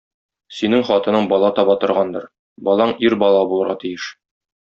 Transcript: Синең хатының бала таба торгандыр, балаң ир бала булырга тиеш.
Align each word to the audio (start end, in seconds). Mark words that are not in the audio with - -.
Синең 0.59 0.79
хатының 0.87 1.27
бала 1.33 1.51
таба 1.59 1.75
торгандыр, 1.83 2.25
балаң 2.71 2.95
ир 3.09 3.17
бала 3.27 3.45
булырга 3.53 3.79
тиеш. 3.85 4.09